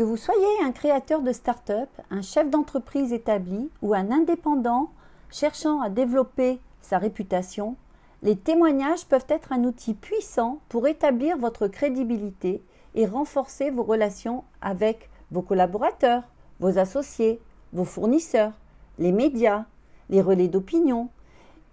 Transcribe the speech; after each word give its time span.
Que 0.00 0.04
vous 0.04 0.16
soyez 0.16 0.62
un 0.64 0.72
créateur 0.72 1.20
de 1.20 1.30
start-up, 1.30 1.90
un 2.10 2.22
chef 2.22 2.48
d'entreprise 2.48 3.12
établi 3.12 3.68
ou 3.82 3.92
un 3.92 4.10
indépendant 4.10 4.88
cherchant 5.30 5.82
à 5.82 5.90
développer 5.90 6.58
sa 6.80 6.96
réputation, 6.96 7.76
les 8.22 8.34
témoignages 8.34 9.04
peuvent 9.04 9.26
être 9.28 9.52
un 9.52 9.64
outil 9.64 9.92
puissant 9.92 10.60
pour 10.70 10.86
établir 10.86 11.36
votre 11.36 11.66
crédibilité 11.66 12.62
et 12.94 13.04
renforcer 13.04 13.68
vos 13.68 13.82
relations 13.82 14.42
avec 14.62 15.10
vos 15.32 15.42
collaborateurs, 15.42 16.22
vos 16.60 16.78
associés, 16.78 17.38
vos 17.74 17.84
fournisseurs, 17.84 18.54
les 18.98 19.12
médias, 19.12 19.66
les 20.08 20.22
relais 20.22 20.48
d'opinion 20.48 21.10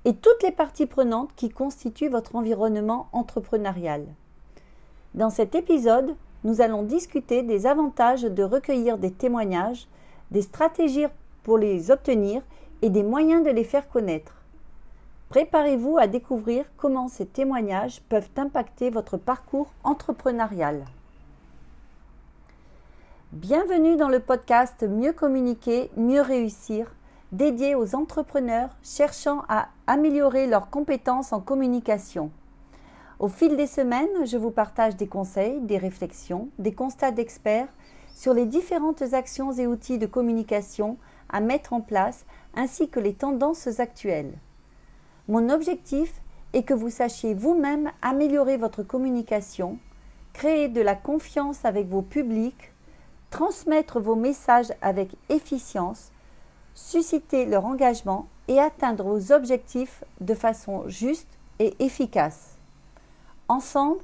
et 0.04 0.14
toutes 0.14 0.44
les 0.44 0.52
parties 0.52 0.86
prenantes 0.86 1.32
qui 1.38 1.48
constituent 1.48 2.09
votre 2.09 2.36
environnement 2.36 3.07
entrepreneurial. 3.14 4.05
Dans 5.14 5.30
cet 5.30 5.55
épisode, 5.55 6.18
nous 6.43 6.61
allons 6.61 6.83
discuter 6.83 7.43
des 7.43 7.65
avantages 7.65 8.23
de 8.23 8.43
recueillir 8.43 8.97
des 8.97 9.11
témoignages, 9.11 9.88
des 10.31 10.41
stratégies 10.41 11.07
pour 11.43 11.57
les 11.57 11.91
obtenir 11.91 12.41
et 12.81 12.89
des 12.89 13.03
moyens 13.03 13.43
de 13.43 13.49
les 13.49 13.63
faire 13.63 13.89
connaître. 13.89 14.34
Préparez-vous 15.29 15.98
à 15.98 16.07
découvrir 16.07 16.65
comment 16.77 17.07
ces 17.07 17.26
témoignages 17.26 18.02
peuvent 18.07 18.29
impacter 18.38 18.89
votre 18.89 19.17
parcours 19.17 19.73
entrepreneurial. 19.84 20.85
Bienvenue 23.34 23.98
dans 23.98 24.07
le 24.07 24.21
podcast 24.21 24.84
Mieux 24.88 25.12
communiquer, 25.12 25.90
mieux 25.98 26.21
réussir, 26.21 26.93
dédié 27.34 27.76
aux 27.76 27.93
entrepreneurs 27.93 28.70
cherchant 28.84 29.43
à 29.49 29.67
améliorer 29.85 30.48
leurs 30.48 30.70
compétences 30.70 31.34
en 31.34 31.41
communication. 31.41 32.31
Au 33.20 33.30
fil 33.30 33.57
des 33.57 33.66
semaines, 33.66 34.26
je 34.26 34.38
vous 34.38 34.52
partage 34.52 34.95
des 34.95 35.07
conseils, 35.07 35.59
des 35.62 35.80
réflexions, 35.80 36.49
des 36.59 36.73
constats 36.73 37.09
d'experts 37.09 37.67
sur 38.13 38.35
les 38.35 38.45
différentes 38.45 39.02
actions 39.13 39.52
et 39.53 39.66
outils 39.66 39.98
de 39.98 40.05
communication 40.05 40.98
à 41.29 41.40
mettre 41.40 41.73
en 41.73 41.82
place 41.82 42.26
ainsi 42.55 42.90
que 42.90 42.99
les 42.99 43.13
tendances 43.13 43.79
actuelles. 43.79 44.34
Mon 45.27 45.49
objectif 45.49 46.21
est 46.54 46.62
que 46.62 46.76
vous 46.76 46.91
sachiez 46.91 47.34
vous-même 47.34 47.91
améliorer 48.04 48.57
votre 48.57 48.84
communication, 48.84 49.79
créer 50.34 50.68
de 50.68 50.82
la 50.82 50.93
confiance 50.93 51.65
avec 51.65 51.88
vos 51.88 52.04
publics, 52.04 52.71
transmettre 53.32 53.99
vos 53.99 54.15
messages 54.15 54.71
avec 54.84 55.10
efficience, 55.29 56.12
susciter 56.76 57.48
leur 57.48 57.65
engagement 57.65 58.27
et 58.48 58.60
atteindre 58.60 59.05
vos 59.05 59.32
objectifs 59.32 60.04
de 60.21 60.35
façon 60.35 60.88
juste 60.88 61.27
et 61.57 61.76
efficace. 61.79 62.46
Ensemble, 63.49 64.01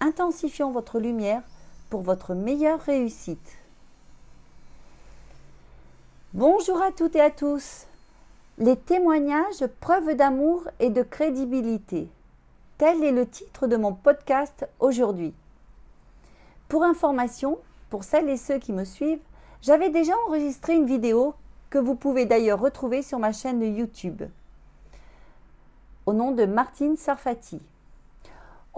intensifions 0.00 0.70
votre 0.70 0.98
lumière 0.98 1.42
pour 1.88 2.02
votre 2.02 2.34
meilleure 2.34 2.80
réussite. 2.80 3.56
Bonjour 6.34 6.80
à 6.82 6.92
toutes 6.92 7.16
et 7.16 7.20
à 7.20 7.30
tous. 7.30 7.86
Les 8.58 8.76
témoignages 8.76 9.66
preuves 9.80 10.14
d'amour 10.14 10.68
et 10.78 10.90
de 10.90 11.02
crédibilité. 11.02 12.08
Tel 12.76 13.02
est 13.02 13.12
le 13.12 13.26
titre 13.26 13.66
de 13.66 13.76
mon 13.76 13.94
podcast 13.94 14.68
aujourd'hui. 14.78 15.32
Pour 16.68 16.84
information, 16.84 17.58
pour 17.88 18.04
celles 18.04 18.28
et 18.28 18.36
ceux 18.36 18.58
qui 18.58 18.74
me 18.74 18.84
suivent, 18.84 19.22
j'avais 19.62 19.88
déjà 19.88 20.12
enregistré 20.26 20.74
une 20.74 20.86
vidéo 20.86 21.34
que 21.70 21.78
vous 21.78 21.94
pouvez 21.94 22.26
d'ailleurs 22.26 22.60
retrouver 22.60 23.00
sur 23.00 23.18
ma 23.18 23.32
chaîne 23.32 23.62
YouTube 23.62 24.22
au 26.04 26.12
nom 26.12 26.32
de 26.32 26.44
Martine 26.44 26.96
Sarfati. 26.96 27.60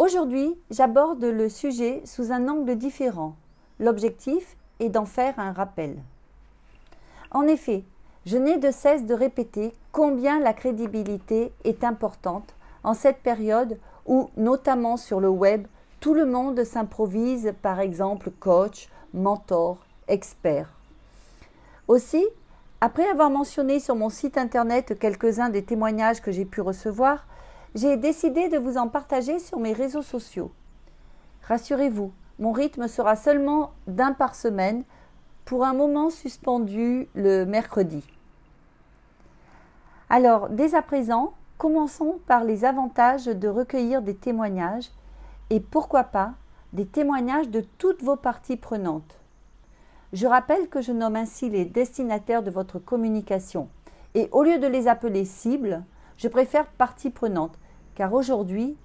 Aujourd'hui, 0.04 0.54
j'aborde 0.70 1.24
le 1.24 1.48
sujet 1.48 2.02
sous 2.04 2.30
un 2.30 2.46
angle 2.46 2.76
différent. 2.76 3.36
L'objectif 3.80 4.54
est 4.78 4.90
d'en 4.90 5.06
faire 5.06 5.38
un 5.38 5.52
rappel. 5.52 5.96
En 7.30 7.46
effet, 7.46 7.84
je 8.26 8.36
n'ai 8.36 8.58
de 8.58 8.70
cesse 8.70 9.06
de 9.06 9.14
répéter 9.14 9.72
combien 9.92 10.40
la 10.40 10.52
crédibilité 10.52 11.54
est 11.64 11.84
importante 11.84 12.54
en 12.82 12.92
cette 12.92 13.22
période 13.22 13.78
où, 14.04 14.28
notamment 14.36 14.98
sur 14.98 15.20
le 15.20 15.30
web, 15.30 15.66
tout 16.00 16.12
le 16.12 16.26
monde 16.26 16.62
s'improvise 16.64 17.54
par 17.62 17.80
exemple 17.80 18.30
coach, 18.30 18.90
mentor, 19.14 19.78
expert. 20.06 20.68
Aussi, 21.88 22.26
après 22.82 23.08
avoir 23.08 23.30
mentionné 23.30 23.80
sur 23.80 23.96
mon 23.96 24.10
site 24.10 24.36
internet 24.36 24.98
quelques-uns 24.98 25.48
des 25.48 25.64
témoignages 25.64 26.20
que 26.20 26.30
j'ai 26.30 26.44
pu 26.44 26.60
recevoir, 26.60 27.26
j'ai 27.74 27.96
décidé 27.96 28.48
de 28.48 28.58
vous 28.58 28.76
en 28.76 28.88
partager 28.88 29.38
sur 29.38 29.58
mes 29.58 29.72
réseaux 29.72 30.02
sociaux. 30.02 30.52
Rassurez-vous, 31.42 32.12
mon 32.38 32.52
rythme 32.52 32.88
sera 32.88 33.16
seulement 33.16 33.72
d'un 33.86 34.12
par 34.12 34.34
semaine 34.34 34.84
pour 35.44 35.64
un 35.64 35.74
moment 35.74 36.10
suspendu 36.10 37.08
le 37.14 37.44
mercredi. 37.44 38.02
Alors, 40.08 40.48
dès 40.48 40.74
à 40.74 40.82
présent, 40.82 41.34
commençons 41.58 42.20
par 42.26 42.44
les 42.44 42.64
avantages 42.64 43.26
de 43.26 43.48
recueillir 43.48 44.02
des 44.02 44.14
témoignages 44.14 44.90
et 45.50 45.60
pourquoi 45.60 46.04
pas 46.04 46.32
des 46.72 46.86
témoignages 46.86 47.48
de 47.48 47.60
toutes 47.78 48.02
vos 48.02 48.16
parties 48.16 48.56
prenantes. 48.56 49.18
Je 50.12 50.26
rappelle 50.26 50.68
que 50.68 50.80
je 50.80 50.92
nomme 50.92 51.16
ainsi 51.16 51.50
les 51.50 51.64
destinataires 51.64 52.42
de 52.42 52.50
votre 52.50 52.78
communication 52.78 53.68
et 54.14 54.28
au 54.30 54.44
lieu 54.44 54.58
de 54.58 54.66
les 54.66 54.86
appeler 54.86 55.24
cibles, 55.24 55.82
je 56.16 56.28
préfère 56.28 56.66
parties 56.66 57.10
prenantes 57.10 57.58
car 57.94 58.12
aujourd'hui, 58.12 58.76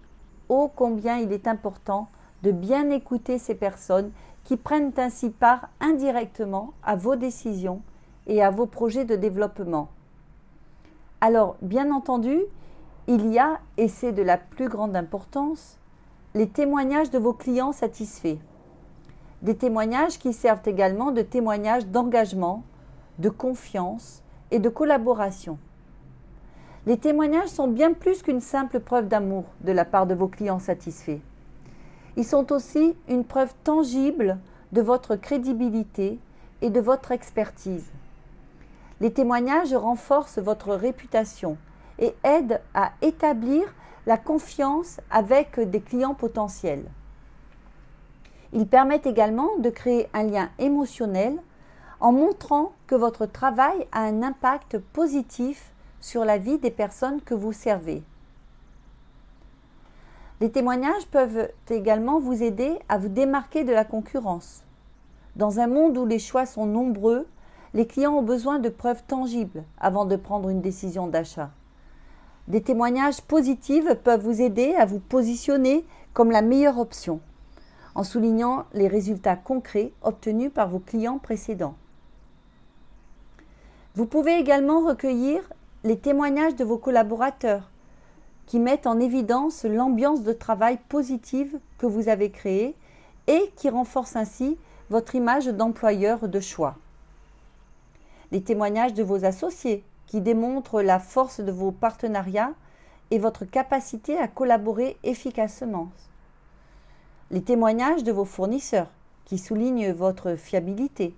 ô 0.50 0.70
combien 0.74 1.18
il 1.18 1.32
est 1.32 1.48
important 1.48 2.08
de 2.44 2.52
bien 2.52 2.90
écouter 2.90 3.38
ces 3.38 3.56
personnes 3.56 4.12
qui 4.44 4.58
prennent 4.58 4.94
ainsi 4.98 5.30
part 5.30 5.70
indirectement 5.80 6.74
à 6.84 6.96
vos 6.96 7.16
décisions 7.16 7.82
et 8.28 8.42
à 8.42 8.50
vos 8.50 8.66
projets 8.66 9.06
de 9.06 9.16
développement. 9.16 9.90
Alors, 11.22 11.58
bien 11.62 11.92
entendu, 11.92 12.40
il 13.08 13.28
y 13.28 13.40
a, 13.40 13.60
et 13.78 13.88
c'est 13.88 14.12
de 14.12 14.22
la 14.22 14.38
plus 14.38 14.70
grande 14.70 14.96
importance, 14.96 15.78
les 16.36 16.48
témoignages 16.48 17.10
de 17.10 17.18
vos 17.18 17.34
clients 17.34 17.72
satisfaits. 17.72 18.38
Des 19.42 19.56
témoignages 19.56 20.20
qui 20.20 20.32
servent 20.32 20.68
également 20.68 21.12
de 21.12 21.22
témoignages 21.22 21.88
d'engagement, 21.88 22.64
de 23.18 23.30
confiance 23.30 24.22
et 24.52 24.60
de 24.60 24.70
collaboration. 24.70 25.58
Les 26.90 26.98
témoignages 26.98 27.50
sont 27.50 27.68
bien 27.68 27.94
plus 27.94 28.24
qu'une 28.24 28.42
simple 28.42 28.80
preuve 28.80 29.08
d'amour 29.08 29.44
de 29.62 29.72
la 29.72 29.86
part 29.86 30.08
de 30.08 30.16
vos 30.16 30.28
clients 30.28 30.58
satisfaits. 30.58 31.20
Ils 32.18 32.26
sont 32.26 32.52
aussi 32.52 32.96
une 33.08 33.26
preuve 33.26 33.54
tangible 33.64 34.40
de 34.72 34.82
votre 34.82 35.16
crédibilité 35.16 36.18
et 36.64 36.72
de 36.72 36.80
votre 36.80 37.12
expertise. 37.12 37.86
Les 39.02 39.14
témoignages 39.14 39.76
renforcent 39.76 40.40
votre 40.40 40.74
réputation 40.74 41.58
et 42.00 42.16
aident 42.24 42.60
à 42.74 42.94
établir 43.04 43.72
la 44.08 44.18
confiance 44.18 45.00
avec 45.12 45.60
des 45.60 45.82
clients 45.82 46.16
potentiels. 46.16 46.86
Ils 48.52 48.66
permettent 48.66 49.06
également 49.06 49.58
de 49.60 49.70
créer 49.70 50.10
un 50.16 50.24
lien 50.24 50.50
émotionnel 50.58 51.38
en 52.00 52.12
montrant 52.12 52.72
que 52.88 52.96
votre 52.96 53.28
travail 53.28 53.88
a 53.92 54.02
un 54.02 54.24
impact 54.24 54.80
positif 54.80 55.72
sur 56.02 56.26
la 56.26 56.38
vie 56.38 56.58
des 56.58 56.72
personnes 56.72 57.22
que 57.22 57.34
vous 57.34 57.54
servez. 57.54 58.04
Les 60.42 60.52
témoignages 60.52 61.06
peuvent 61.08 61.50
également 61.70 62.20
vous 62.20 62.44
aider 62.44 62.80
à 62.88 62.98
vous 62.98 63.10
démarquer 63.10 63.64
de 63.64 63.74
la 63.74 63.84
concurrence. 63.84 64.64
Dans 65.36 65.60
un 65.60 65.68
monde 65.68 65.98
où 65.98 66.06
les 66.06 66.20
choix 66.20 66.46
sont 66.46 66.66
nombreux, 66.66 67.28
les 67.74 67.86
clients 67.86 68.16
ont 68.16 68.24
besoin 68.24 68.60
de 68.60 68.70
preuves 68.70 69.04
tangibles 69.06 69.64
avant 69.80 70.06
de 70.06 70.16
prendre 70.16 70.50
une 70.50 70.62
décision 70.62 71.08
d'achat. 71.08 71.52
Des 72.48 72.62
témoignages 72.62 73.22
positifs 73.22 73.94
peuvent 74.04 74.24
vous 74.24 74.42
aider 74.42 74.74
à 74.76 74.86
vous 74.86 75.00
positionner 75.00 75.86
comme 76.14 76.32
la 76.32 76.42
meilleure 76.42 76.80
option, 76.80 77.20
en 77.94 78.04
soulignant 78.04 78.66
les 78.74 78.88
résultats 78.88 79.36
concrets 79.36 79.92
obtenus 80.02 80.52
par 80.52 80.70
vos 80.70 80.80
clients 80.80 81.20
précédents. 81.20 81.76
Vous 83.94 84.06
pouvez 84.06 84.40
également 84.40 84.86
recueillir 84.86 85.42
les 85.84 85.98
témoignages 85.98 86.56
de 86.56 86.64
vos 86.64 86.78
collaborateurs 86.78 87.70
qui 88.46 88.60
mettent 88.60 88.88
en 88.88 89.00
évidence 89.00 89.64
l'ambiance 89.64 90.24
de 90.24 90.34
travail 90.34 90.80
positive 90.90 91.60
que 91.78 91.86
vous 91.86 92.10
avez 92.10 92.32
créée 92.32 92.76
et 93.28 93.52
qui 93.56 93.70
renforcent 93.70 94.16
ainsi 94.16 94.58
votre 94.90 95.16
image 95.16 95.48
d'employeur 95.48 96.28
de 96.28 96.40
choix 96.40 96.76
les 98.32 98.42
témoignages 98.42 98.94
de 98.94 99.04
vos 99.04 99.26
associés 99.26 99.84
qui 100.08 100.22
démontrent 100.22 100.82
la 100.82 101.00
force 101.00 101.40
de 101.40 101.52
vos 101.52 101.72
partenariats 101.72 102.54
et 103.12 103.20
votre 103.20 103.46
capacité 103.46 104.18
à 104.18 104.28
collaborer 104.28 104.98
efficacement. 105.04 105.90
Les 107.32 107.42
témoignages 107.42 108.04
de 108.04 108.12
vos 108.12 108.26
fournisseurs 108.26 108.90
qui 109.26 109.38
soulignent 109.38 109.92
votre 109.92 110.36
fiabilité, 110.36 111.14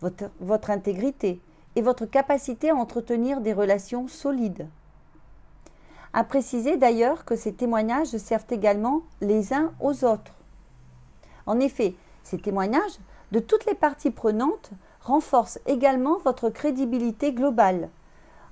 votre, 0.00 0.30
votre 0.40 0.70
intégrité 0.70 1.40
et 1.76 1.82
votre 1.82 2.06
capacité 2.06 2.70
à 2.70 2.76
entretenir 2.76 3.40
des 3.40 3.52
relations 3.52 4.08
solides. 4.08 4.68
À 6.12 6.22
préciser 6.22 6.76
d'ailleurs 6.76 7.24
que 7.24 7.34
ces 7.34 7.52
témoignages 7.52 8.16
servent 8.16 8.44
également 8.50 9.02
les 9.20 9.52
uns 9.52 9.72
aux 9.80 10.04
autres. 10.04 10.34
En 11.46 11.58
effet, 11.58 11.94
ces 12.22 12.38
témoignages 12.38 12.98
de 13.32 13.40
toutes 13.40 13.66
les 13.66 13.74
parties 13.74 14.12
prenantes 14.12 14.70
renforce 15.00 15.58
également 15.66 16.18
votre 16.18 16.50
crédibilité 16.50 17.32
globale, 17.32 17.90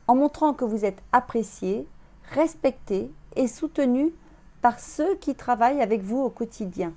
en 0.08 0.16
montrant 0.16 0.52
que 0.52 0.64
vous 0.64 0.84
êtes 0.84 1.02
apprécié, 1.12 1.86
respecté 2.32 3.10
et 3.36 3.46
soutenu 3.46 4.12
par 4.60 4.80
ceux 4.80 5.14
qui 5.16 5.34
travaillent 5.34 5.82
avec 5.82 6.02
vous 6.02 6.18
au 6.18 6.30
quotidien. 6.30 6.92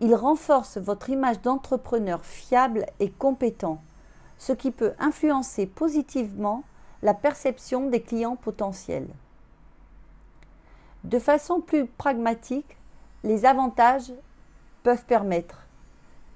Il 0.00 0.14
renforce 0.14 0.78
votre 0.78 1.10
image 1.10 1.40
d'entrepreneur 1.42 2.24
fiable 2.24 2.86
et 3.00 3.10
compétent, 3.10 3.80
ce 4.38 4.52
qui 4.52 4.70
peut 4.70 4.92
influencer 4.98 5.66
positivement 5.66 6.64
la 7.02 7.14
perception 7.14 7.88
des 7.88 8.00
clients 8.02 8.36
potentiels. 8.36 9.08
De 11.04 11.18
façon 11.18 11.60
plus 11.60 11.86
pragmatique, 11.86 12.78
les 13.24 13.44
avantages 13.44 14.12
peuvent 14.82 15.04
permettre 15.04 15.66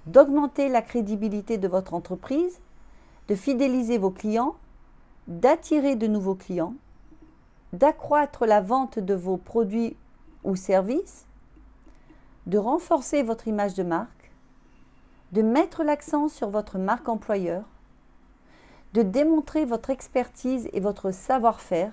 d'augmenter 0.06 0.68
la 0.68 0.82
crédibilité 0.82 1.58
de 1.58 1.68
votre 1.68 1.94
entreprise, 1.94 2.60
de 3.28 3.34
fidéliser 3.34 3.98
vos 3.98 4.10
clients, 4.10 4.56
d'attirer 5.26 5.96
de 5.96 6.06
nouveaux 6.06 6.34
clients, 6.34 6.74
d'accroître 7.72 8.46
la 8.46 8.60
vente 8.60 8.98
de 8.98 9.14
vos 9.14 9.36
produits 9.36 9.96
ou 10.44 10.56
services, 10.56 11.26
de 12.46 12.56
renforcer 12.56 13.22
votre 13.22 13.48
image 13.48 13.74
de 13.74 13.82
marque, 13.82 14.30
de 15.32 15.42
mettre 15.42 15.84
l'accent 15.84 16.28
sur 16.28 16.48
votre 16.48 16.78
marque 16.78 17.08
employeur, 17.08 17.64
de 18.94 19.02
démontrer 19.02 19.64
votre 19.64 19.90
expertise 19.90 20.68
et 20.72 20.80
votre 20.80 21.10
savoir-faire, 21.10 21.92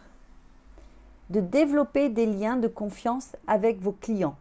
de 1.30 1.39
développer 1.39 2.09
des 2.09 2.25
liens 2.25 2.57
de 2.57 2.68
confiance 2.68 3.36
avec 3.47 3.80
vos 3.81 3.92
clients. 3.92 4.36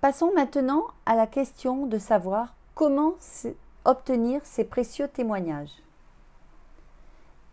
Passons 0.00 0.32
maintenant 0.34 0.84
à 1.06 1.16
la 1.16 1.26
question 1.26 1.86
de 1.86 1.98
savoir 1.98 2.54
comment 2.74 3.14
obtenir 3.84 4.40
ces 4.44 4.64
précieux 4.64 5.08
témoignages. 5.08 5.82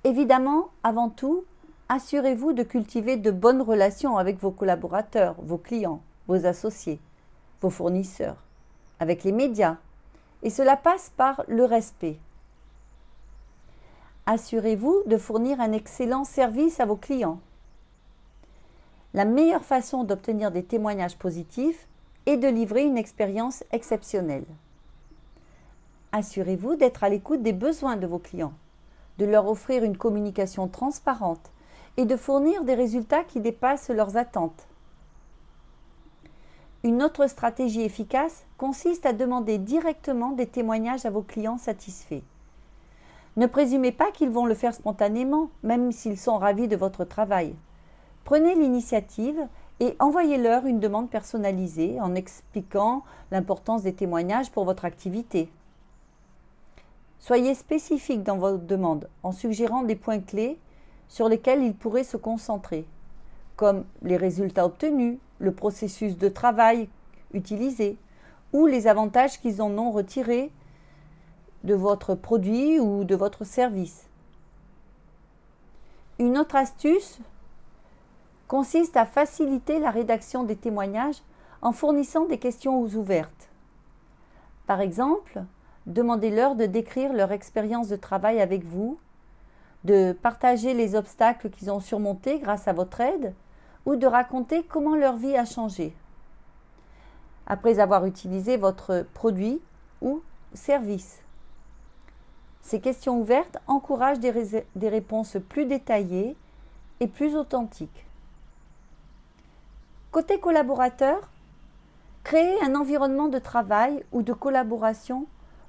Évidemment, 0.03 0.69
avant 0.83 1.09
tout, 1.09 1.45
assurez-vous 1.89 2.53
de 2.53 2.61
cultiver 2.61 3.17
de 3.17 3.31
bonnes 3.31 3.61
relations 3.61 4.17
avec 4.17 4.39
vos 4.39 4.51
collaborateurs, 4.51 5.35
vos 5.39 5.57
clients, 5.57 6.01
vos 6.27 6.45
associés, 6.45 6.99
vos 7.61 7.71
fournisseurs, 7.71 8.37
avec 8.99 9.23
les 9.23 9.31
médias, 9.31 9.77
et 10.45 10.51
cela 10.51 10.77
passe 10.77 11.11
par 11.17 11.43
le 11.47 11.65
respect. 11.65 12.19
Assurez-vous 14.27 15.01
de 15.07 15.17
fournir 15.17 15.59
un 15.59 15.71
excellent 15.71 16.23
service 16.23 16.79
à 16.79 16.85
vos 16.85 16.95
clients. 16.95 17.39
La 19.15 19.25
meilleure 19.25 19.65
façon 19.65 20.03
d'obtenir 20.03 20.51
des 20.51 20.63
témoignages 20.63 21.17
positifs 21.17 21.87
est 22.27 22.37
de 22.37 22.47
livrer 22.47 22.83
une 22.83 22.97
expérience 22.97 23.63
exceptionnelle. 23.71 24.45
Assurez-vous 26.11 26.75
d'être 26.75 27.03
à 27.03 27.09
l'écoute 27.09 27.41
des 27.41 27.53
besoins 27.53 27.97
de 27.97 28.05
vos 28.05 28.19
clients, 28.19 28.53
de 29.17 29.25
leur 29.25 29.47
offrir 29.47 29.83
une 29.83 29.97
communication 29.97 30.67
transparente 30.67 31.51
et 31.97 32.05
de 32.05 32.15
fournir 32.15 32.63
des 32.63 32.75
résultats 32.75 33.23
qui 33.23 33.39
dépassent 33.39 33.89
leurs 33.89 34.15
attentes. 34.15 34.67
Une 36.85 37.01
autre 37.01 37.25
stratégie 37.25 37.81
efficace 37.81 38.45
consiste 38.59 39.07
à 39.07 39.13
demander 39.13 39.57
directement 39.57 40.33
des 40.33 40.45
témoignages 40.45 41.03
à 41.07 41.09
vos 41.09 41.23
clients 41.23 41.57
satisfaits. 41.57 42.21
Ne 43.37 43.47
présumez 43.47 43.91
pas 43.91 44.11
qu'ils 44.11 44.29
vont 44.29 44.45
le 44.45 44.53
faire 44.53 44.75
spontanément, 44.75 45.49
même 45.63 45.91
s'ils 45.91 46.19
sont 46.19 46.37
ravis 46.37 46.67
de 46.67 46.75
votre 46.75 47.03
travail. 47.03 47.55
Prenez 48.23 48.53
l'initiative 48.53 49.47
et 49.79 49.95
envoyez-leur 49.97 50.67
une 50.67 50.79
demande 50.79 51.09
personnalisée 51.09 51.99
en 51.99 52.13
expliquant 52.13 53.01
l'importance 53.31 53.81
des 53.81 53.95
témoignages 53.95 54.51
pour 54.51 54.63
votre 54.63 54.85
activité. 54.85 55.49
Soyez 57.17 57.55
spécifique 57.55 58.21
dans 58.21 58.37
vos 58.37 58.57
demandes 58.57 59.09
en 59.23 59.31
suggérant 59.31 59.81
des 59.81 59.95
points 59.95 60.19
clés 60.19 60.59
sur 61.07 61.29
lesquels 61.29 61.63
ils 61.63 61.73
pourraient 61.73 62.03
se 62.03 62.17
concentrer, 62.17 62.85
comme 63.55 63.85
les 64.03 64.17
résultats 64.17 64.67
obtenus, 64.67 65.17
le 65.39 65.51
processus 65.51 66.17
de 66.17 66.29
travail 66.29 66.89
utilisé 67.33 67.97
ou 68.53 68.65
les 68.65 68.87
avantages 68.87 69.39
qu'ils 69.39 69.61
en 69.61 69.77
ont 69.77 69.91
retirés 69.91 70.51
de 71.63 71.73
votre 71.73 72.15
produit 72.15 72.79
ou 72.79 73.03
de 73.03 73.15
votre 73.15 73.43
service. 73.43 74.07
Une 76.19 76.37
autre 76.37 76.55
astuce 76.55 77.19
consiste 78.47 78.95
à 78.95 79.05
faciliter 79.05 79.79
la 79.79 79.91
rédaction 79.91 80.43
des 80.43 80.55
témoignages 80.55 81.21
en 81.61 81.71
fournissant 81.71 82.25
des 82.25 82.37
questions 82.37 82.81
ouvertes. 82.81 83.49
Par 84.67 84.81
exemple, 84.81 85.43
demandez-leur 85.87 86.55
de 86.55 86.65
décrire 86.65 87.11
leur 87.11 87.31
expérience 87.31 87.87
de 87.87 87.95
travail 87.95 88.39
avec 88.39 88.63
vous, 88.63 88.97
de 89.83 90.13
partager 90.13 90.73
les 90.73 90.95
obstacles 90.95 91.49
qu'ils 91.49 91.71
ont 91.71 91.79
surmontés 91.79 92.39
grâce 92.39 92.67
à 92.67 92.73
votre 92.73 93.01
aide 93.01 93.33
ou 93.85 93.95
de 93.95 94.07
raconter 94.07 94.63
comment 94.63 94.95
leur 94.95 95.15
vie 95.15 95.35
a 95.35 95.45
changé 95.45 95.93
après 97.47 97.79
avoir 97.79 98.05
utilisé 98.05 98.57
votre 98.57 99.05
produit 99.13 99.61
ou 100.01 100.21
service. 100.53 101.21
Ces 102.61 102.79
questions 102.79 103.19
ouvertes 103.19 103.57
encouragent 103.67 104.19
des, 104.19 104.65
des 104.75 104.89
réponses 104.89 105.37
plus 105.49 105.65
détaillées 105.65 106.35
et 106.99 107.07
plus 107.07 107.35
authentiques. 107.35 108.05
Côté 110.11 110.39
collaborateur, 110.39 111.29
créez 112.23 112.59
un 112.63 112.73
environnement 112.73 113.27
de 113.27 113.37
travail 113.37 114.03
ou 114.11 114.23
de 114.23 114.33
collaboration 114.33 115.27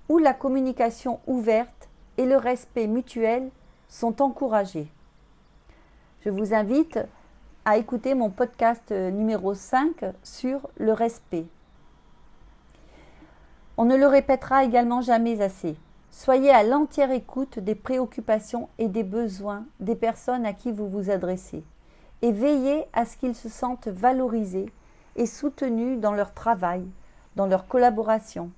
où 0.08 0.18
la 0.18 0.32
communication 0.32 1.20
ouverte 1.26 1.88
et 2.16 2.24
le 2.24 2.36
respect 2.36 2.86
mutuel 2.86 3.50
sont 3.88 4.22
encouragés. 4.22 4.88
Je 6.24 6.30
vous 6.30 6.54
invite 6.54 6.98
à 7.66 7.78
écouter 7.78 8.14
mon 8.14 8.30
podcast 8.30 8.92
numéro 8.92 9.52
5 9.52 10.04
sur 10.22 10.68
le 10.76 10.92
respect. 10.92 11.46
On 13.76 13.84
ne 13.84 13.96
le 13.96 14.06
répétera 14.06 14.62
également 14.62 15.00
jamais 15.00 15.40
assez. 15.42 15.76
Soyez 16.12 16.50
à 16.50 16.62
l'entière 16.62 17.10
écoute 17.10 17.58
des 17.58 17.74
préoccupations 17.74 18.68
et 18.78 18.86
des 18.86 19.02
besoins 19.02 19.64
des 19.80 19.96
personnes 19.96 20.46
à 20.46 20.52
qui 20.52 20.70
vous 20.70 20.88
vous 20.88 21.10
adressez 21.10 21.64
et 22.22 22.30
veillez 22.30 22.84
à 22.92 23.04
ce 23.04 23.16
qu'ils 23.16 23.34
se 23.34 23.48
sentent 23.48 23.88
valorisés 23.88 24.72
et 25.16 25.26
soutenus 25.26 25.98
dans 25.98 26.12
leur 26.12 26.34
travail, 26.34 26.86
dans 27.34 27.46
leur 27.46 27.66
collaboration. 27.66 28.50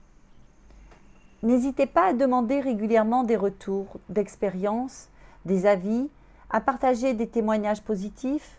N'hésitez 1.43 1.87
pas 1.87 2.09
à 2.09 2.13
demander 2.13 2.61
régulièrement 2.61 3.25
des 3.25 3.37
retours 3.37 3.87
d'expérience, 4.11 5.09
des 5.47 5.65
avis, 5.65 6.11
à 6.51 6.61
partager 6.61 7.15
des 7.15 7.27
témoignages 7.27 7.83
positifs. 7.83 8.59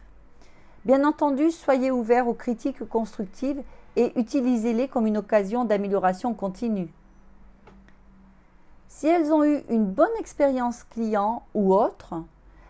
Bien 0.85 1.03
entendu, 1.03 1.51
soyez 1.51 1.91
ouverts 1.91 2.27
aux 2.27 2.33
critiques 2.33 2.87
constructives 2.87 3.61
et 3.95 4.17
utilisez-les 4.17 4.87
comme 4.87 5.07
une 5.07 5.17
occasion 5.17 5.65
d'amélioration 5.65 6.33
continue. 6.33 6.93
Si 8.87 9.07
elles 9.07 9.31
ont 9.31 9.43
eu 9.43 9.63
une 9.69 9.85
bonne 9.85 10.07
expérience 10.19 10.83
client 10.83 11.43
ou 11.53 11.73
autre, 11.73 12.15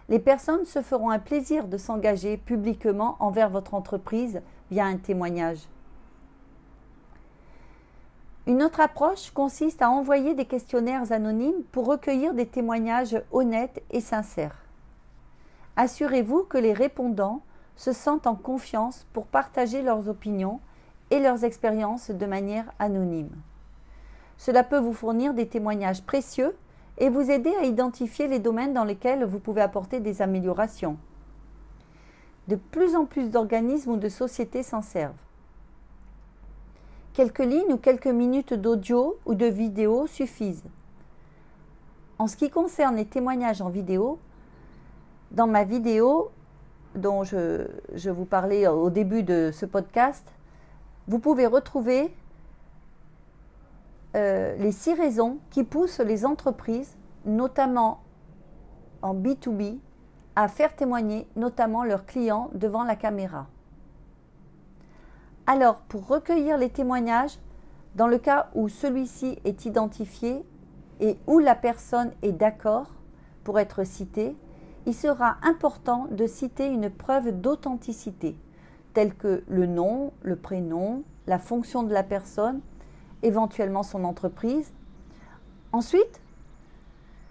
les 0.10 0.20
personnes 0.20 0.66
se 0.66 0.82
feront 0.82 1.12
un 1.12 1.20
plaisir 1.20 1.68
de 1.68 1.78
s'engager 1.78 2.38
publiquement 2.38 3.16
envers 3.20 3.50
votre 3.50 3.76
entreprise 3.76 4.42
via 4.72 4.86
un 4.86 4.98
témoignage. 4.98 5.60
Une 8.48 8.64
autre 8.64 8.80
approche 8.80 9.30
consiste 9.30 9.84
à 9.84 9.92
envoyer 9.92 10.34
des 10.34 10.46
questionnaires 10.46 11.12
anonymes 11.12 11.62
pour 11.72 11.86
recueillir 11.86 12.34
des 12.34 12.48
témoignages 12.48 13.22
honnêtes 13.32 13.84
et 13.92 14.02
sincères. 14.02 14.58
Assurez-vous 15.76 16.44
que 16.44 16.58
les 16.58 16.74
répondants 16.74 17.44
se 17.80 17.94
sentent 17.94 18.28
en 18.28 18.36
confiance 18.36 19.08
pour 19.14 19.26
partager 19.26 19.82
leurs 19.82 20.10
opinions 20.10 20.60
et 21.12 21.20
leurs 21.22 21.46
expériences 21.46 22.12
de 22.12 22.26
manière 22.26 22.74
anonyme. 22.78 23.32
Cela 24.38 24.66
peut 24.66 24.80
vous 24.80 24.92
fournir 24.92 25.34
des 25.34 25.48
témoignages 25.48 26.04
précieux 26.04 26.58
et 26.98 27.08
vous 27.08 27.32
aider 27.32 27.56
à 27.56 27.64
identifier 27.64 28.28
les 28.28 28.40
domaines 28.40 28.74
dans 28.74 28.84
lesquels 28.84 29.24
vous 29.24 29.40
pouvez 29.40 29.62
apporter 29.62 30.02
des 30.02 30.22
améliorations. 30.22 30.98
De 32.50 32.58
plus 32.58 32.98
en 32.98 33.06
plus 33.06 33.30
d'organismes 33.30 33.92
ou 33.92 33.98
de 33.98 34.10
sociétés 34.10 34.62
s'en 34.62 34.82
servent. 34.82 35.14
Quelques 37.14 37.40
lignes 37.40 37.72
ou 37.72 37.78
quelques 37.78 38.08
minutes 38.08 38.54
d'audio 38.54 39.18
ou 39.26 39.36
de 39.36 39.46
vidéo 39.46 40.06
suffisent. 40.06 40.66
En 42.18 42.28
ce 42.28 42.36
qui 42.36 42.50
concerne 42.50 42.98
les 42.98 43.06
témoignages 43.06 43.62
en 43.62 43.70
vidéo, 43.70 44.20
dans 45.32 45.48
ma 45.48 45.64
vidéo 45.64 46.32
dont 46.96 47.24
je, 47.24 48.10
vous 48.10 48.26
parlais 48.26 48.68
au 48.68 48.90
début 48.90 49.24
de 49.24 49.52
ce 49.54 49.66
podcast, 49.66 50.26
vous 51.08 51.20
pouvez 51.20 51.46
retrouver 51.46 52.14
euh, 54.16 54.56
les 54.58 54.72
six 54.72 54.94
raisons 54.94 55.38
qui 55.50 55.64
poussent 55.64 56.00
les 56.00 56.26
entreprises, 56.26 56.96
notamment 57.26 58.02
en 59.02 59.14
B2B, 59.16 59.80
à 60.36 60.48
faire 60.48 60.76
témoigner 60.76 61.28
notamment 61.36 61.84
leurs 61.84 62.06
clients 62.06 62.50
devant 62.54 62.84
la 62.84 62.96
caméra. 62.96 63.48
Alors, 65.46 65.78
pour 65.90 66.08
recueillir 66.08 66.58
les 66.58 66.70
témoignages, 66.70 67.40
dans 67.96 68.08
le 68.08 68.20
cas 68.20 68.50
où 68.54 68.70
celui-ci 68.70 69.40
est 69.46 69.66
identifié 69.66 70.46
et 71.00 71.18
où 71.28 71.40
la 71.40 71.56
personne 71.56 72.12
est 72.22 72.32
d'accord 72.32 72.92
pour 73.44 73.60
être 73.60 73.84
citée, 73.84 74.36
il 74.90 74.96
sera 74.96 75.38
important 75.44 76.08
de 76.10 76.26
citer 76.26 76.66
une 76.66 76.90
preuve 76.90 77.40
d'authenticité, 77.42 78.36
telle 78.96 79.14
que 79.14 79.44
le 79.48 79.68
nom, 79.68 80.12
le 80.24 80.36
prénom, 80.36 81.04
la 81.28 81.38
fonction 81.38 81.84
de 81.84 81.94
la 81.94 82.02
personne, 82.02 82.60
éventuellement 83.22 83.84
son 83.84 84.04
entreprise. 84.04 84.74
Ensuite, 85.74 86.22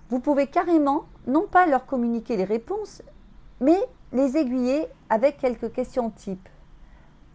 vous 0.09 0.21
pouvez 0.21 0.47
carrément 0.47 1.07
non 1.27 1.49
pas 1.49 1.67
leur 1.67 1.85
communiquer 1.85 2.37
les 2.37 2.45
réponses, 2.45 3.03
mais 3.61 3.81
les 4.13 4.37
aiguiller 4.37 4.87
avec 5.11 5.39
quelques 5.39 5.73
questions 5.73 6.11
types, 6.11 6.49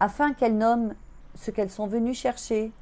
afin 0.00 0.32
qu'elles 0.32 0.56
nomment 0.56 0.94
ce 1.34 1.50
qu'elles 1.50 1.68
sont 1.68 1.86
venues 1.86 2.14
chercher, 2.14 2.72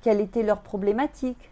quelle 0.00 0.22
était 0.22 0.42
leur 0.42 0.62
problématique, 0.62 1.50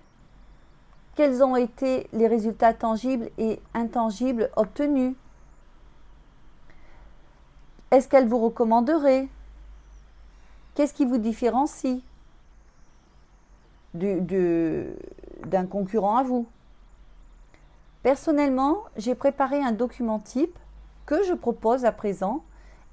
quels 1.15 1.43
ont 1.43 1.57
été 1.57 2.09
les 2.13 2.27
résultats 2.27 2.75
tangibles 2.75 3.31
et 3.39 3.61
intangibles 3.75 4.51
obtenus, 4.57 5.15
est-ce 7.91 8.09
qu'elles 8.09 8.29
vous 8.29 8.39
recommanderaient 8.39 9.29
Qu'est-ce 10.75 10.95
qui 10.95 11.05
vous 11.05 11.19
différencie 11.19 12.01
d'un 13.93 15.67
concurrent 15.67 16.17
à 16.17 16.23
vous? 16.23 16.47
Personnellement, 18.03 18.79
j'ai 18.97 19.15
préparé 19.15 19.63
un 19.63 19.73
document 19.73 20.19
type 20.19 20.59
que 21.05 21.23
je 21.25 21.35
propose 21.35 21.85
à 21.85 21.93
présent 21.93 22.43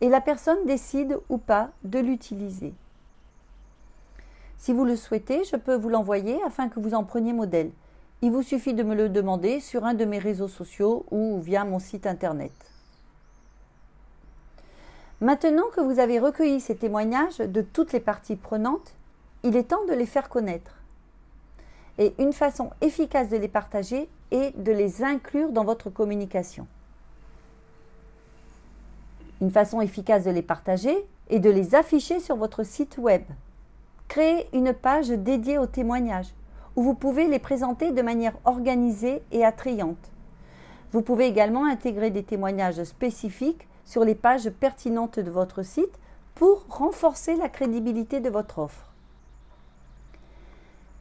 et 0.02 0.10
la 0.10 0.20
personne 0.20 0.66
décide 0.66 1.18
ou 1.30 1.38
pas 1.38 1.70
de 1.84 2.00
l'utiliser. 2.00 2.74
Si 4.58 4.74
vous 4.74 4.84
le 4.84 4.98
souhaitez, 4.98 5.46
je 5.46 5.56
peux 5.56 5.76
vous 5.76 5.90
l'envoyer 5.90 6.44
afin 6.44 6.68
que 6.68 6.82
vous 6.82 6.94
en 6.94 7.06
preniez 7.06 7.32
modèle. 7.32 7.72
Il 8.22 8.32
vous 8.32 8.44
suffit 8.44 8.74
de 8.74 8.84
me 8.84 8.96
le 8.96 9.08
demander 9.08 9.62
sur 9.62 9.86
un 9.86 9.94
de 9.94 10.04
mes 10.04 10.20
réseaux 10.20 10.50
sociaux 10.50 11.06
ou 11.10 11.40
via 11.40 11.64
mon 11.64 11.80
site 11.80 12.06
internet. 12.06 12.52
Maintenant 15.22 15.68
que 15.74 15.80
vous 15.80 16.00
avez 16.00 16.20
recueilli 16.20 16.60
ces 16.60 16.76
témoignages 16.76 17.38
de 17.38 17.62
toutes 17.62 17.94
les 17.94 18.02
parties 18.02 18.36
prenantes, 18.36 18.94
il 19.44 19.56
est 19.56 19.70
temps 19.70 19.86
de 19.88 19.94
les 19.94 20.06
faire 20.06 20.28
connaître. 20.28 20.72
Et 21.98 22.14
une 22.20 22.34
façon 22.34 22.72
efficace 22.82 23.30
de 23.30 23.38
les 23.38 23.48
partager 23.48 24.10
est 24.32 24.58
de 24.58 24.72
les 24.72 25.02
inclure 25.04 25.52
dans 25.52 25.64
votre 25.64 25.90
communication. 25.90 26.68
Une 29.42 29.52
façon 29.52 29.80
efficace 29.80 30.26
de 30.26 30.32
les 30.32 30.42
partager 30.42 31.06
est 31.30 31.40
de 31.40 31.50
les 31.50 31.74
afficher 31.74 32.20
sur 32.20 32.36
votre 32.36 32.64
site 32.64 32.98
web. 32.98 33.24
Créez 34.10 34.50
une 34.54 34.74
page 34.74 35.08
dédiée 35.10 35.58
aux 35.58 35.68
témoignages 35.68 36.34
où 36.76 36.84
vous 36.84 36.94
pouvez 36.94 37.28
les 37.28 37.40
présenter 37.40 37.92
de 37.92 38.02
manière 38.02 38.38
organisée 38.46 39.22
et 39.32 39.46
attrayante. 39.46 40.12
Vous 40.92 41.02
pouvez 41.02 41.28
également 41.28 41.66
intégrer 41.66 42.10
des 42.10 42.24
témoignages 42.24 42.84
spécifiques 42.84 43.68
sur 43.86 44.04
les 44.04 44.16
pages 44.16 44.50
pertinentes 44.50 45.20
de 45.20 45.32
votre 45.32 45.64
site 45.64 46.00
pour 46.36 46.66
renforcer 46.70 47.36
la 47.36 47.50
crédibilité 47.50 48.20
de 48.20 48.30
votre 48.30 48.60
offre. 48.60 48.94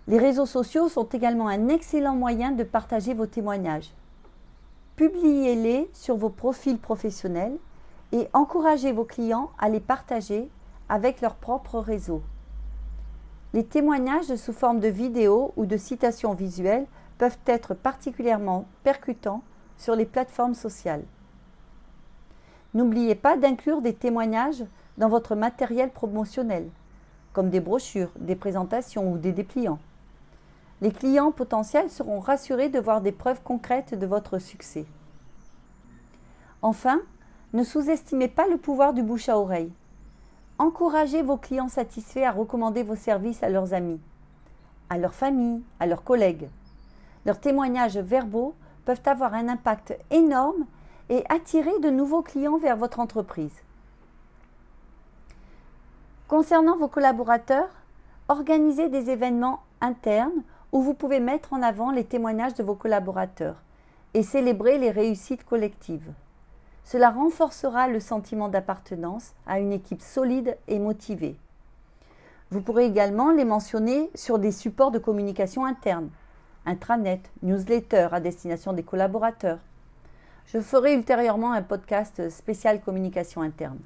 Les 0.08 0.18
réseaux 0.18 0.46
sociaux 0.46 0.88
sont 0.88 1.04
également 1.04 1.48
un 1.48 1.68
excellent 1.68 2.16
moyen 2.16 2.50
de 2.50 2.64
partager 2.64 3.12
vos 3.12 3.26
témoignages. 3.26 3.92
Publiez-les 4.96 5.90
sur 5.92 6.16
vos 6.16 6.30
profils 6.30 6.78
professionnels 6.78 7.56
et 8.12 8.26
encouragez 8.32 8.90
vos 8.90 9.04
clients 9.04 9.50
à 9.58 9.68
les 9.68 9.80
partager 9.80 10.48
avec 10.88 11.20
leur 11.20 11.34
propre 11.34 11.78
réseau. 11.78 12.22
Les 13.54 13.64
témoignages 13.64 14.34
sous 14.36 14.52
forme 14.52 14.78
de 14.78 14.88
vidéos 14.88 15.52
ou 15.56 15.64
de 15.64 15.76
citations 15.78 16.34
visuelles 16.34 16.86
peuvent 17.16 17.38
être 17.46 17.74
particulièrement 17.74 18.66
percutants 18.82 19.42
sur 19.78 19.96
les 19.96 20.04
plateformes 20.04 20.54
sociales. 20.54 21.04
N'oubliez 22.74 23.14
pas 23.14 23.38
d'inclure 23.38 23.80
des 23.80 23.94
témoignages 23.94 24.64
dans 24.98 25.08
votre 25.08 25.34
matériel 25.34 25.90
promotionnel, 25.90 26.68
comme 27.32 27.48
des 27.48 27.60
brochures, 27.60 28.10
des 28.18 28.36
présentations 28.36 29.10
ou 29.10 29.16
des 29.16 29.32
dépliants. 29.32 29.78
Les 30.82 30.92
clients 30.92 31.32
potentiels 31.32 31.90
seront 31.90 32.20
rassurés 32.20 32.68
de 32.68 32.78
voir 32.78 33.00
des 33.00 33.12
preuves 33.12 33.40
concrètes 33.42 33.98
de 33.98 34.06
votre 34.06 34.38
succès. 34.38 34.84
Enfin, 36.60 37.00
ne 37.54 37.64
sous-estimez 37.64 38.28
pas 38.28 38.46
le 38.46 38.58
pouvoir 38.58 38.92
du 38.92 39.02
bouche 39.02 39.28
à 39.28 39.38
oreille. 39.38 39.72
Encouragez 40.58 41.22
vos 41.22 41.36
clients 41.36 41.68
satisfaits 41.68 42.24
à 42.24 42.32
recommander 42.32 42.82
vos 42.82 42.96
services 42.96 43.44
à 43.44 43.48
leurs 43.48 43.74
amis, 43.74 44.00
à 44.90 44.98
leur 44.98 45.14
famille, 45.14 45.62
à 45.78 45.86
leurs 45.86 46.02
collègues. 46.02 46.48
Leurs 47.26 47.38
témoignages 47.38 47.96
verbaux 47.96 48.54
peuvent 48.84 49.02
avoir 49.06 49.34
un 49.34 49.48
impact 49.48 49.96
énorme 50.10 50.66
et 51.10 51.24
attirer 51.28 51.78
de 51.80 51.90
nouveaux 51.90 52.22
clients 52.22 52.58
vers 52.58 52.76
votre 52.76 52.98
entreprise. 52.98 53.62
Concernant 56.26 56.76
vos 56.76 56.88
collaborateurs, 56.88 57.70
organisez 58.28 58.88
des 58.88 59.10
événements 59.10 59.60
internes 59.80 60.42
où 60.72 60.82
vous 60.82 60.94
pouvez 60.94 61.20
mettre 61.20 61.52
en 61.52 61.62
avant 61.62 61.92
les 61.92 62.04
témoignages 62.04 62.54
de 62.54 62.62
vos 62.64 62.74
collaborateurs 62.74 63.62
et 64.12 64.22
célébrer 64.22 64.78
les 64.78 64.90
réussites 64.90 65.44
collectives. 65.44 66.12
Cela 66.90 67.11
renforcera 67.11 67.87
le 67.87 68.00
sentiment 68.00 68.49
d'appartenance 68.49 69.35
à 69.47 69.61
une 69.61 69.75
équipe 69.75 70.00
solide 70.00 70.57
et 70.68 70.78
motivée. 70.78 71.37
Vous 72.50 72.62
pourrez 72.62 72.87
également 72.87 73.30
les 73.30 73.45
mentionner 73.45 74.11
sur 74.14 74.38
des 74.38 74.52
supports 74.52 74.90
de 74.90 74.99
communication 74.99 75.66
interne, 75.66 76.09
intranet, 76.64 77.21
newsletter 77.42 78.09
à 78.11 78.21
destination 78.21 78.73
des 78.73 78.85
collaborateurs. 78.85 79.59
Je 80.47 80.61
ferai 80.61 80.95
ultérieurement 80.95 81.52
un 81.52 81.61
podcast 81.61 82.30
spécial 82.30 82.80
communication 82.80 83.42
interne. 83.42 83.80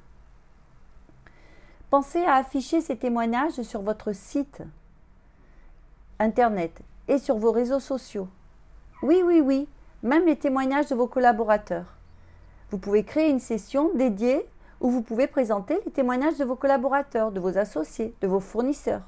Pensez 1.89 2.23
à 2.23 2.35
afficher 2.35 2.79
ces 2.79 2.95
témoignages 2.95 3.63
sur 3.63 3.81
votre 3.81 4.13
site 4.13 4.63
internet 6.19 6.79
et 7.09 7.17
sur 7.17 7.37
vos 7.37 7.51
réseaux 7.51 7.81
sociaux. 7.81 8.29
Oui, 9.01 9.21
oui, 9.25 9.41
oui, 9.41 9.67
même 10.03 10.25
les 10.25 10.37
témoignages 10.37 10.87
de 10.87 10.95
vos 10.95 11.07
collaborateurs. 11.07 11.97
Vous 12.73 12.79
pouvez 12.79 13.03
créer 13.03 13.29
une 13.29 13.39
session 13.39 13.91
dédiée 13.93 14.49
où 14.81 14.89
vous 14.89 15.03
pouvez 15.03 15.27
présenter 15.27 15.79
les 15.85 15.91
témoignages 15.91 16.39
de 16.39 16.43
vos 16.43 16.55
collaborateurs, 16.55 17.31
de 17.31 17.39
vos 17.39 17.59
associés, 17.59 18.15
de 18.19 18.25
vos 18.25 18.39
fournisseurs. 18.39 19.03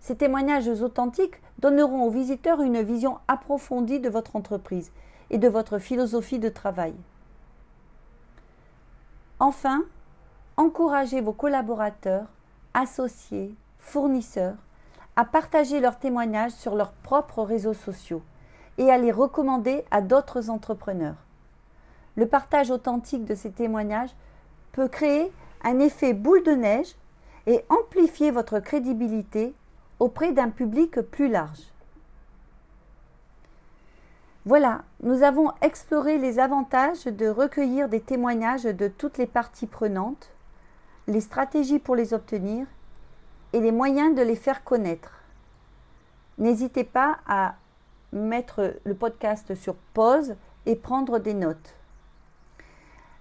Ces 0.00 0.16
témoignages 0.16 0.66
authentiques 0.66 1.42
donneront 1.58 2.04
aux 2.04 2.10
visiteurs 2.10 2.62
une 2.62 2.80
vision 2.80 3.18
approfondie 3.28 4.00
de 4.00 4.08
votre 4.08 4.34
entreprise 4.34 4.92
et 5.28 5.36
de 5.36 5.46
votre 5.46 5.76
philosophie 5.76 6.38
de 6.38 6.48
travail. 6.48 6.94
Enfin, 9.40 9.84
encouragez 10.56 11.20
vos 11.20 11.34
collaborateurs, 11.34 12.28
associés, 12.72 13.54
fournisseurs 13.78 14.56
à 15.16 15.26
partager 15.26 15.80
leurs 15.80 15.98
témoignages 15.98 16.52
sur 16.52 16.76
leurs 16.76 16.92
propres 16.92 17.42
réseaux 17.42 17.74
sociaux 17.74 18.22
et 18.78 18.90
à 18.90 18.96
les 18.96 19.12
recommander 19.12 19.84
à 19.90 20.00
d'autres 20.00 20.48
entrepreneurs. 20.48 21.16
Le 22.16 22.26
partage 22.26 22.70
authentique 22.70 23.24
de 23.24 23.34
ces 23.34 23.50
témoignages 23.50 24.14
peut 24.72 24.88
créer 24.88 25.32
un 25.62 25.78
effet 25.78 26.12
boule 26.12 26.42
de 26.42 26.52
neige 26.52 26.94
et 27.46 27.64
amplifier 27.68 28.30
votre 28.30 28.58
crédibilité 28.60 29.54
auprès 29.98 30.32
d'un 30.32 30.50
public 30.50 31.00
plus 31.00 31.28
large. 31.28 31.70
Voilà, 34.46 34.82
nous 35.02 35.22
avons 35.22 35.52
exploré 35.60 36.16
les 36.16 36.38
avantages 36.38 37.04
de 37.04 37.28
recueillir 37.28 37.88
des 37.88 38.00
témoignages 38.00 38.64
de 38.64 38.88
toutes 38.88 39.18
les 39.18 39.26
parties 39.26 39.66
prenantes, 39.66 40.30
les 41.06 41.20
stratégies 41.20 41.78
pour 41.78 41.94
les 41.94 42.14
obtenir 42.14 42.66
et 43.52 43.60
les 43.60 43.72
moyens 43.72 44.14
de 44.14 44.22
les 44.22 44.36
faire 44.36 44.64
connaître. 44.64 45.12
N'hésitez 46.38 46.84
pas 46.84 47.18
à 47.26 47.56
mettre 48.12 48.76
le 48.84 48.94
podcast 48.94 49.54
sur 49.54 49.74
pause 49.92 50.34
et 50.64 50.74
prendre 50.74 51.18
des 51.18 51.34
notes. 51.34 51.74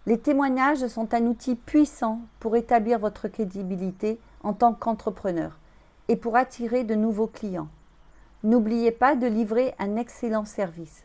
Les 0.06 0.18
témoignages 0.18 0.88
sont 0.88 1.14
un 1.14 1.26
outil 1.26 1.56
puissant 1.56 2.22
pour 2.40 2.56
établir 2.56 3.00
votre 3.00 3.28
crédibilité 3.28 4.20
en 4.44 4.54
tant 4.54 4.74
qu'entrepreneur 4.74 5.60
et 6.08 6.16
pour 6.16 6.36
attirer 6.36 6.84
de 6.84 6.96
nouveaux 6.96 7.28
clients. 7.28 7.68
N'oubliez 8.44 8.92
pas 8.92 9.16
de 9.16 9.28
livrer 9.28 9.76
un 9.78 9.98
excellent 9.98 10.46
service, 10.46 11.04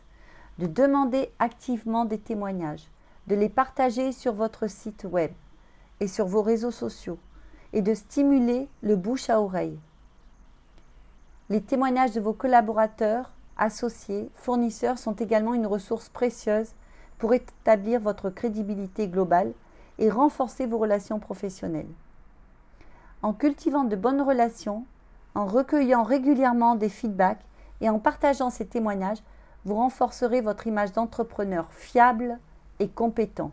de 0.57 0.67
demander 0.67 1.29
activement 1.39 2.05
des 2.05 2.17
témoignages, 2.17 2.89
de 3.27 3.35
les 3.35 3.49
partager 3.49 4.11
sur 4.11 4.33
votre 4.33 4.67
site 4.67 5.05
web 5.09 5.31
et 5.99 6.07
sur 6.07 6.25
vos 6.27 6.41
réseaux 6.41 6.71
sociaux 6.71 7.19
et 7.73 7.81
de 7.81 7.93
stimuler 7.93 8.69
le 8.81 8.95
bouche 8.95 9.29
à 9.29 9.41
oreille. 9.41 9.77
Les 11.49 11.61
témoignages 11.61 12.13
de 12.13 12.21
vos 12.21 12.33
collaborateurs, 12.33 13.31
associés, 13.57 14.29
fournisseurs 14.35 14.97
sont 14.97 15.13
également 15.13 15.53
une 15.53 15.67
ressource 15.67 16.09
précieuse 16.09 16.71
pour 17.17 17.33
établir 17.33 17.99
votre 17.99 18.29
crédibilité 18.29 19.07
globale 19.07 19.53
et 19.97 20.09
renforcer 20.09 20.65
vos 20.65 20.77
relations 20.77 21.19
professionnelles. 21.19 21.89
en 23.21 23.33
cultivant 23.33 23.85
de 23.85 23.95
bonnes 23.95 24.21
relations, 24.21 24.85
en 25.33 25.45
recueillant 25.45 26.03
régulièrement 26.03 26.75
des 26.75 26.89
feedbacks 26.89 27.43
et 27.81 27.89
en 27.89 27.97
partageant 27.97 28.51
ces 28.51 28.67
témoignages, 28.67 29.23
vous 29.65 29.75
renforcerez 29.75 30.41
votre 30.41 30.67
image 30.67 30.91
d'entrepreneur 30.91 31.71
fiable 31.71 32.39
et 32.79 32.87
compétent. 32.87 33.51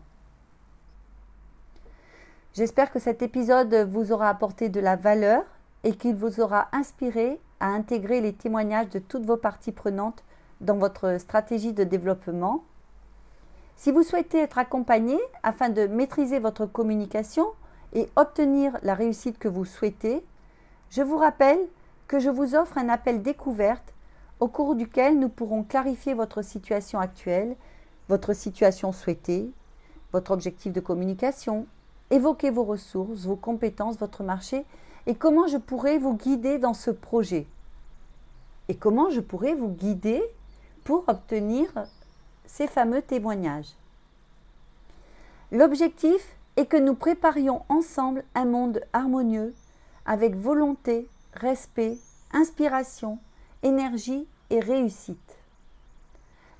J'espère 2.53 2.91
que 2.91 2.99
cet 2.99 3.23
épisode 3.23 3.73
vous 3.89 4.11
aura 4.11 4.29
apporté 4.29 4.69
de 4.69 4.79
la 4.79 4.95
valeur 4.95 5.43
et 5.83 5.95
qu'il 5.95 6.15
vous 6.15 6.39
aura 6.39 6.67
inspiré 6.71 7.41
à 7.59 7.67
intégrer 7.67 8.21
les 8.21 8.33
témoignages 8.33 8.89
de 8.89 8.99
toutes 8.99 9.25
vos 9.25 9.37
parties 9.37 9.71
prenantes 9.71 10.23
dans 10.61 10.77
votre 10.77 11.17
stratégie 11.19 11.73
de 11.73 11.83
développement. 11.83 12.63
Si 13.75 13.91
vous 13.91 14.03
souhaitez 14.03 14.39
être 14.39 14.57
accompagné 14.57 15.17
afin 15.41 15.69
de 15.69 15.87
maîtriser 15.87 16.39
votre 16.39 16.65
communication 16.65 17.47
et 17.93 18.09
obtenir 18.15 18.77
la 18.83 18.93
réussite 18.93 19.37
que 19.37 19.47
vous 19.47 19.65
souhaitez, 19.65 20.23
je 20.89 21.01
vous 21.01 21.17
rappelle 21.17 21.59
que 22.07 22.19
je 22.19 22.29
vous 22.29 22.55
offre 22.55 22.77
un 22.77 22.89
appel 22.89 23.21
découverte 23.21 23.93
au 24.39 24.47
cours 24.47 24.75
duquel 24.75 25.19
nous 25.19 25.29
pourrons 25.29 25.63
clarifier 25.63 26.13
votre 26.13 26.41
situation 26.41 26.99
actuelle, 26.99 27.55
votre 28.09 28.33
situation 28.33 28.91
souhaitée, 28.91 29.49
votre 30.11 30.31
objectif 30.31 30.71
de 30.71 30.79
communication, 30.79 31.65
évoquer 32.11 32.51
vos 32.51 32.63
ressources, 32.63 33.25
vos 33.25 33.35
compétences, 33.35 33.97
votre 33.97 34.23
marché 34.23 34.65
et 35.07 35.15
comment 35.15 35.47
je 35.47 35.57
pourrais 35.57 35.97
vous 35.97 36.13
guider 36.13 36.59
dans 36.59 36.73
ce 36.73 36.91
projet. 36.91 37.47
Et 38.69 38.75
comment 38.75 39.09
je 39.09 39.19
pourrais 39.19 39.55
vous 39.55 39.69
guider 39.69 40.21
pour 40.83 41.03
obtenir 41.07 41.69
ces 42.45 42.67
fameux 42.67 43.01
témoignages. 43.01 43.73
L'objectif 45.51 46.35
est 46.55 46.65
que 46.65 46.77
nous 46.77 46.95
préparions 46.95 47.63
ensemble 47.69 48.23
un 48.35 48.45
monde 48.45 48.81
harmonieux 48.93 49.53
avec 50.05 50.35
volonté, 50.35 51.07
respect, 51.33 51.97
inspiration, 52.31 53.19
énergie 53.61 54.27
et 54.49 54.59
réussite. 54.59 55.17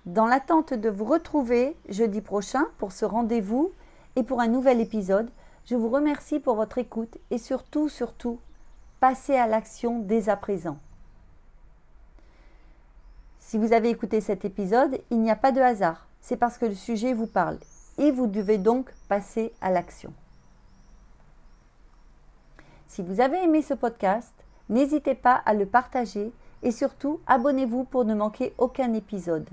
Dans 0.05 0.25
l'attente 0.25 0.73
de 0.73 0.89
vous 0.89 1.05
retrouver 1.05 1.77
jeudi 1.87 2.21
prochain 2.21 2.65
pour 2.77 2.91
ce 2.91 3.05
rendez-vous 3.05 3.71
et 4.15 4.23
pour 4.23 4.41
un 4.41 4.47
nouvel 4.47 4.81
épisode, 4.81 5.29
je 5.65 5.75
vous 5.75 5.89
remercie 5.89 6.39
pour 6.39 6.55
votre 6.55 6.77
écoute 6.77 7.17
et 7.31 7.37
surtout, 7.37 7.87
surtout, 7.87 8.39
passez 8.99 9.35
à 9.35 9.47
l'action 9.47 9.99
dès 9.99 10.29
à 10.29 10.35
présent. 10.35 10.77
Si 13.53 13.59
vous 13.59 13.71
avez 13.71 13.91
écouté 13.91 14.19
cet 14.19 14.45
épisode, 14.45 14.99
il 15.11 15.21
n'y 15.21 15.29
a 15.29 15.35
pas 15.35 15.51
de 15.51 15.61
hasard, 15.61 16.07
c'est 16.21 16.37
parce 16.37 16.57
que 16.57 16.65
le 16.65 16.73
sujet 16.73 17.13
vous 17.13 17.27
parle 17.27 17.59
et 17.99 18.09
vous 18.09 18.25
devez 18.25 18.57
donc 18.57 18.91
passer 19.07 19.53
à 19.61 19.69
l'action. 19.69 20.11
Si 22.87 23.03
vous 23.03 23.21
avez 23.21 23.43
aimé 23.43 23.61
ce 23.61 23.75
podcast, 23.75 24.33
n'hésitez 24.69 25.13
pas 25.13 25.35
à 25.45 25.53
le 25.53 25.67
partager 25.67 26.33
et 26.63 26.71
surtout 26.71 27.19
abonnez-vous 27.27 27.83
pour 27.83 28.05
ne 28.05 28.15
manquer 28.15 28.55
aucun 28.57 28.91
épisode. 28.93 29.47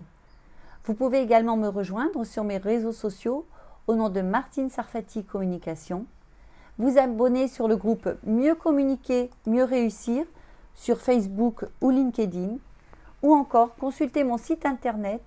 Vous 0.87 0.95
pouvez 0.95 1.21
également 1.21 1.59
me 1.59 1.69
rejoindre 1.69 2.25
sur 2.25 2.43
mes 2.43 2.57
réseaux 2.57 2.93
sociaux 2.93 3.45
au 3.87 3.97
nom 3.97 4.09
de 4.09 4.23
Martine 4.23 4.71
Sarfati 4.71 5.25
Communication. 5.25 6.07
Vous 6.79 6.97
abonner 6.97 7.49
sur 7.49 7.69
le 7.69 7.77
groupe 7.77 8.09
Mieux 8.25 8.55
communiquer, 8.55 9.29
mieux 9.45 9.65
réussir 9.65 10.25
sur 10.75 11.03
Facebook 11.03 11.67
ou 11.83 11.91
LinkedIn 11.91 12.57
ou 13.23 13.35
encore 13.35 13.75
consulter 13.77 14.25
mon 14.25 14.39
site 14.39 14.67
internet 14.67 15.23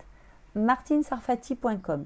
martinsarfati.com. 0.55 2.05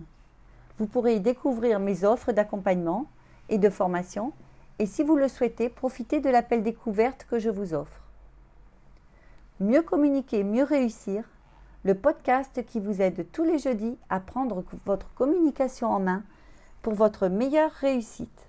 Vous 0.77 0.87
pourrez 0.87 1.15
y 1.15 1.19
découvrir 1.19 1.79
mes 1.79 2.03
offres 2.03 2.31
d'accompagnement 2.31 3.07
et 3.49 3.57
de 3.57 3.69
formation 3.69 4.33
et 4.79 4.85
si 4.85 5.03
vous 5.03 5.15
le 5.15 5.27
souhaitez, 5.27 5.69
profitez 5.69 6.19
de 6.19 6.29
l'appel 6.29 6.61
découverte 6.61 7.25
que 7.29 7.39
je 7.39 7.49
vous 7.49 7.73
offre. 7.73 8.03
Mieux 9.59 9.81
communiquer, 9.81 10.43
mieux 10.43 10.63
réussir, 10.63 11.23
le 11.83 11.95
podcast 11.95 12.63
qui 12.65 12.79
vous 12.79 13.01
aide 13.01 13.25
tous 13.31 13.43
les 13.43 13.57
jeudis 13.57 13.97
à 14.09 14.19
prendre 14.19 14.63
votre 14.85 15.11
communication 15.15 15.89
en 15.89 15.99
main 15.99 16.23
pour 16.83 16.93
votre 16.93 17.27
meilleure 17.27 17.71
réussite. 17.71 18.46